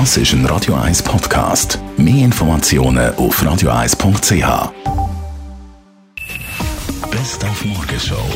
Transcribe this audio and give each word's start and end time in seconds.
Das 0.00 0.16
ist 0.16 0.32
ein 0.32 0.44
Radio 0.46 0.74
1 0.74 1.04
Podcast. 1.04 1.78
Mehr 1.96 2.24
Informationen 2.24 3.14
auf 3.14 3.40
radio1.ch. 3.40 4.72
Best 7.12 7.44
auf 7.44 7.64
Morgenshow 7.64 8.28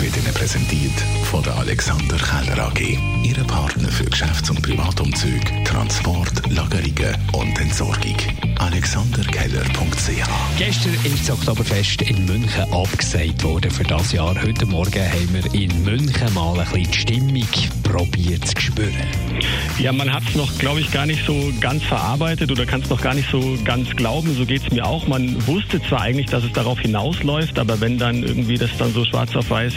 wird 0.00 0.14
Ihnen 0.18 0.34
präsentiert 0.34 0.92
von 1.30 1.42
der 1.42 1.56
Alexander 1.56 2.18
Keller 2.18 2.66
AG. 2.66 2.98
Ihre 3.22 3.44
Partner 3.44 3.88
für 3.88 4.04
Geschäfts- 4.04 4.50
und 4.50 4.60
Privatumzüge, 4.60 5.64
Transport, 5.64 6.46
Lagerungen 6.50 7.16
und 7.32 7.58
Entsorgung. 7.58 8.16
AlexanderKeller.ch 8.58 10.28
Gestern 10.58 10.94
ist 11.04 11.26
das 11.26 11.30
Oktoberfest 11.30 12.02
in 12.02 12.26
München 12.26 12.70
abgesagt 12.70 13.42
worden 13.44 13.70
für 13.70 13.84
das 13.84 14.12
Jahr. 14.12 14.34
Heute 14.42 14.66
Morgen 14.66 15.10
haben 15.10 15.32
wir 15.32 15.54
in 15.54 15.84
München 15.84 16.34
mal 16.34 16.60
ein 16.60 16.66
bisschen 16.66 16.90
die 16.90 16.98
Stimmung 16.98 17.48
probiert 17.82 18.46
zu 18.46 18.60
spüren. 18.60 19.35
Ja, 19.78 19.92
man 19.92 20.10
hat 20.10 20.22
es 20.26 20.34
noch, 20.34 20.56
glaube 20.58 20.80
ich, 20.80 20.90
gar 20.90 21.04
nicht 21.04 21.26
so 21.26 21.52
ganz 21.60 21.82
verarbeitet 21.82 22.50
oder 22.50 22.64
kann 22.64 22.80
es 22.80 22.88
noch 22.88 23.02
gar 23.02 23.12
nicht 23.12 23.30
so 23.30 23.58
ganz 23.62 23.90
glauben. 23.90 24.34
So 24.34 24.46
geht 24.46 24.62
es 24.62 24.70
mir 24.72 24.86
auch. 24.86 25.06
Man 25.06 25.46
wusste 25.46 25.82
zwar 25.82 26.00
eigentlich, 26.00 26.26
dass 26.26 26.44
es 26.44 26.52
darauf 26.52 26.80
hinausläuft, 26.80 27.58
aber 27.58 27.78
wenn 27.80 27.98
dann 27.98 28.22
irgendwie 28.22 28.56
das 28.56 28.70
dann 28.78 28.92
so 28.94 29.04
schwarz 29.04 29.36
auf 29.36 29.50
weiß 29.50 29.74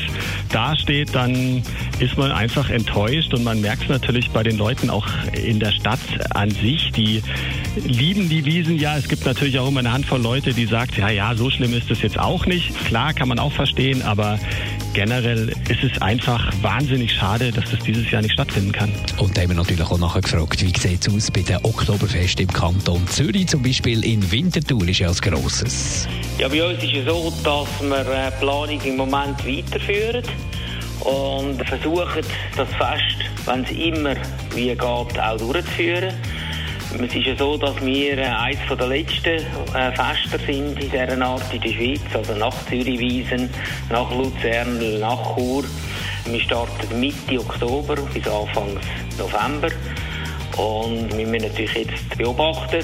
dasteht, 0.53 1.13
dann 1.13 1.61
ist 1.99 2.17
man 2.17 2.31
einfach 2.31 2.69
enttäuscht 2.69 3.33
und 3.33 3.43
man 3.43 3.59
merkt 3.59 3.83
es 3.83 3.89
natürlich 3.89 4.29
bei 4.29 4.41
den 4.41 4.57
Leuten 4.57 4.89
auch 4.89 5.05
in 5.33 5.59
der 5.59 5.71
Stadt 5.71 5.99
an 6.29 6.49
sich. 6.49 6.91
Die 6.93 7.21
lieben 7.75 8.29
die 8.29 8.45
Wiesen 8.45 8.77
ja. 8.79 8.97
Es 8.97 9.09
gibt 9.09 9.25
natürlich 9.25 9.59
auch 9.59 9.67
immer 9.67 9.81
eine 9.81 9.91
Handvoll 9.91 10.21
Leute, 10.21 10.53
die 10.53 10.65
sagt, 10.65 10.97
ja, 10.97 11.09
ja, 11.09 11.35
so 11.35 11.49
schlimm 11.49 11.73
ist 11.73 11.91
es 11.91 12.01
jetzt 12.01 12.17
auch 12.17 12.45
nicht. 12.45 12.73
Klar, 12.85 13.13
kann 13.13 13.27
man 13.27 13.37
auch 13.37 13.51
verstehen, 13.51 14.01
aber 14.01 14.39
generell 14.93 15.49
ist 15.69 15.83
es 15.83 16.01
einfach 16.01 16.51
wahnsinnig 16.61 17.13
schade, 17.13 17.51
dass 17.51 17.69
das 17.71 17.79
dieses 17.79 18.09
Jahr 18.11 18.21
nicht 18.21 18.33
stattfinden 18.33 18.71
kann. 18.71 18.91
Und 19.17 19.35
da 19.35 19.41
haben 19.41 19.49
wir 19.49 19.55
natürlich 19.55 19.81
auch 19.81 19.97
nachher 19.97 20.21
gefragt, 20.21 20.61
wie 20.61 20.77
sieht 20.77 21.07
es 21.07 21.13
aus 21.13 21.31
bei 21.31 21.41
den 21.41 21.57
Oktoberfest 21.63 22.39
im 22.39 22.47
Kanton 22.47 23.07
Zürich, 23.07 23.47
zum 23.47 23.61
Beispiel 23.61 24.03
in 24.03 24.31
Winterthur 24.31 24.87
ist 24.87 24.99
ja 24.99 25.07
als 25.07 25.21
grosses. 25.21 26.07
Ja, 26.37 26.47
bei 26.47 26.63
uns 26.63 26.83
ist 26.83 26.93
es 26.95 27.05
so, 27.05 27.33
dass 27.43 27.67
wir 27.81 28.03
die 28.03 28.39
Planung 28.39 28.81
im 28.81 28.97
Moment 28.97 29.45
weiterführen 29.45 30.23
und 31.01 31.65
versuchen, 31.65 32.25
das 32.57 32.69
Fest, 32.69 33.17
wenn 33.45 33.63
es 33.63 33.71
immer 33.71 34.15
wie 34.53 34.67
geht, 34.67 34.81
auch 34.81 35.37
durchzuführen. 35.37 36.13
Es 36.91 37.15
ist 37.15 37.27
ja 37.27 37.35
so, 37.35 37.55
dass 37.55 37.79
wir 37.85 38.17
äh, 38.17 38.25
eines 38.25 38.59
der 38.67 38.87
letzten 38.87 39.37
äh, 39.75 39.91
Fester 39.91 40.39
sind 40.43 40.79
in 40.79 40.89
dieser 40.89 41.21
Art 41.23 41.53
in 41.53 41.61
der 41.61 41.69
Schweiz, 41.69 42.01
also 42.15 42.33
nach 42.33 42.65
Zürichwiesen, 42.65 43.47
nach 43.91 44.09
Luzern, 44.11 44.99
nach 44.99 45.35
Chur. 45.35 45.63
Wir 46.25 46.39
starten 46.39 46.99
Mitte 46.99 47.39
Oktober 47.39 47.95
bis 47.95 48.27
Anfang 48.27 48.79
November 49.19 49.69
und 50.57 51.15
wir 51.15 51.27
müssen 51.27 51.47
natürlich 51.47 51.75
jetzt 51.75 52.17
beobachten, 52.17 52.83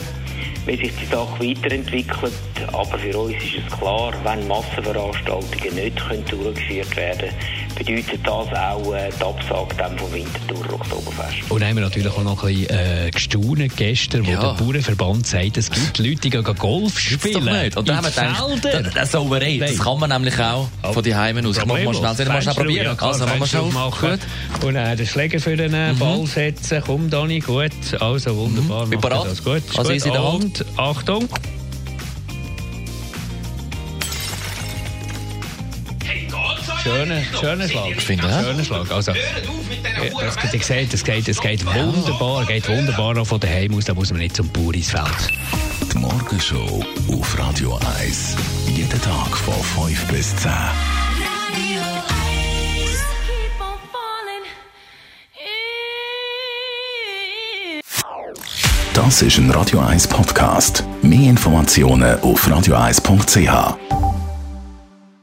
wie 0.68 0.78
sich 0.78 0.96
die 0.98 1.06
Sache 1.06 1.40
weiterentwickelt. 1.40 2.34
Aber 2.74 3.00
für 3.00 3.18
uns 3.18 3.34
ist 3.34 3.66
es 3.68 3.80
klar, 3.80 4.14
wenn 4.24 4.48
Massenveranstaltungen 4.48 5.76
nicht 5.76 6.00
durchgeführt 6.32 6.96
werden 6.96 7.30
können, 7.30 7.65
bedeutet 7.76 8.20
das 8.24 8.58
auch 8.58 8.94
äh, 8.94 9.10
die 9.20 9.24
Absage 9.24 9.76
dann 9.78 9.98
vom 9.98 10.12
Winterthur 10.14 10.74
Oktoberfest. 10.74 11.50
Und 11.52 11.62
dann 11.62 11.70
haben 11.70 11.76
wir 11.78 11.84
natürlich 11.84 12.08
auch 12.12 12.24
noch 12.24 12.44
ein 12.44 12.54
bisschen 12.56 12.70
äh, 12.70 13.12
gestaunt 13.12 13.76
gestern, 13.78 14.26
wo 14.26 14.32
Ja. 14.32 14.54
der 14.54 14.64
Bauernverband 14.64 15.28
sagt, 15.28 15.58
es 15.58 15.70
gibt 15.70 15.98
Leute, 16.00 16.16
die 16.16 16.30
gehen 16.30 16.44
Golf 16.44 17.00
spielen. 17.00 17.46
doch 17.46 17.52
nicht. 17.62 17.78
Und 17.78 17.90
dann 17.90 17.98
haben 17.98 18.06
wir 18.06 18.12
gedacht, 18.12 18.86
das, 18.86 18.94
das 18.94 19.12
Sauerei, 19.12 19.58
das 19.60 19.72
Nein. 19.72 19.80
kann 19.80 20.00
man 20.00 20.10
nämlich 20.10 20.40
auch 20.40 20.68
von 20.94 21.04
die 21.04 21.16
Heimen 21.16 21.46
aus. 21.46 21.58
Ich 21.58 21.66
mach 21.66 21.76
mal 21.84 21.94
schnell, 21.94 22.28
mal 22.28 22.42
schnell 22.42 22.56
probieren? 22.56 22.86
Ja, 22.86 22.96
klar, 22.96 23.14
also, 23.14 23.26
machen 23.26 23.40
wir 23.40 23.48
Fenster 23.48 23.58
schon 23.58 23.68
aufmachen. 23.78 24.10
Gut. 24.12 24.20
Mhm. 24.62 24.68
Und 24.68 24.74
dann 24.76 24.98
den 24.98 25.08
Schläger 25.08 25.40
für 25.40 25.58
den 25.58 25.74
äh, 25.74 25.94
Ball 26.00 26.26
setzen. 26.26 26.82
Komm, 26.86 27.10
Dani, 27.10 27.40
gut. 27.40 27.72
Also, 28.00 28.36
wunderbar. 28.36 28.86
Bin 28.88 29.00
macht 29.00 29.10
bereit. 29.10 29.26
Das 29.32 29.44
gut. 29.44 29.58
Ist 29.58 29.78
Also, 29.78 29.84
gut. 29.84 29.96
easy 29.96 30.08
in 30.08 30.14
der 30.14 30.24
Hand. 30.32 30.62
Und 30.62 30.80
Achtung. 30.80 31.30
Schöner, 36.86 37.24
schöner 37.42 37.68
Schlag. 37.68 37.90
Ich 37.98 38.04
finde, 38.04 38.28
ja. 38.28 38.44
Schöner 38.44 38.64
Schlag. 38.64 38.92
Also, 38.92 39.12
ja, 39.12 39.18
das, 40.22 40.54
ihr 40.54 40.62
seht, 40.62 40.94
das 40.94 41.04
geht, 41.04 41.28
das 41.28 41.42
geht 41.42 41.66
wunderbar, 41.66 42.46
geht 42.46 42.70
wunderbar 42.70 43.18
auch 43.18 43.26
von 43.26 43.40
daheim 43.40 43.74
aus. 43.74 43.86
Da 43.86 43.96
muss 43.96 44.12
man 44.12 44.20
nicht 44.20 44.36
zum 44.36 44.48
Bauer 44.50 44.72
ins 44.76 44.92
Feld. 44.92 45.32
Die 45.92 45.98
Morgenshow 45.98 46.86
auf 47.12 47.40
Radio 47.40 47.80
1. 48.00 48.36
Jeden 48.68 49.02
Tag 49.02 49.36
von 49.36 49.88
5 49.88 50.06
bis 50.10 50.36
10. 50.36 50.52
Radio 50.52 51.82
1. 51.82 53.00
Keep 53.26 53.62
on 53.62 53.80
falling. 53.92 54.44
Das 58.94 59.24
ist 59.24 59.40
ein 59.40 59.50
Radio 59.50 59.80
1 59.80 60.08
Podcast. 60.08 60.84
Mehr 61.02 61.32
Informationen 61.32 62.20
auf 62.20 62.48
radio1.ch. 62.48 64.05